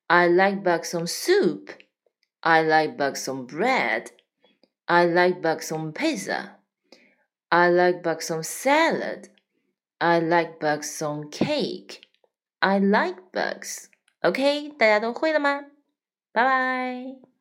[0.09, 1.70] I like bugs on soup.
[2.41, 4.11] I like bugs on bread.
[4.87, 6.59] I like bugs on pizza.
[7.48, 9.28] I like bugs on salad.
[10.01, 12.01] I like bugs on cake.
[12.61, 13.89] I like bugs.
[14.23, 15.65] OK，大家都会了吗？
[16.31, 17.37] 拜拜。